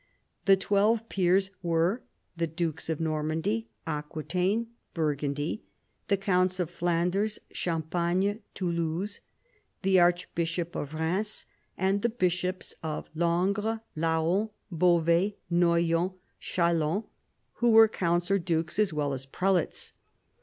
The 0.45 0.57
twelve 0.57 1.07
peers 1.09 1.51
were 1.61 2.01
the 2.35 2.47
dukes 2.47 2.89
of 2.89 2.99
Normandy, 2.99 3.69
Aqui 3.85 4.23
taine, 4.27 4.67
Burgundy, 4.95 5.61
the 6.07 6.17
counts 6.17 6.59
of 6.59 6.71
Flanders, 6.71 7.37
Champagne, 7.51 8.39
Toulouse, 8.55 9.19
the 9.83 9.99
archbishop 9.99 10.75
of 10.75 10.93
Eheims, 10.93 11.45
and 11.77 12.01
the 12.01 12.09
bishops 12.09 12.73
of 12.81 13.11
Langres, 13.15 13.79
Laon, 13.95 14.49
Beauvais, 14.71 15.35
Noyon, 15.51 16.15
Chalons, 16.41 17.03
who 17.57 17.69
were 17.69 17.87
counts 17.87 18.31
or 18.31 18.39
dukes 18.39 18.79
as 18.79 18.91
well 18.91 19.13
as 19.13 19.27
prelates. 19.27 19.93